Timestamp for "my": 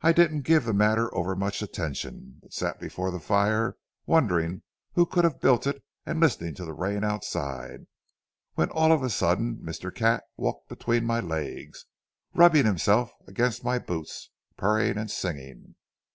11.04-11.20, 13.62-13.78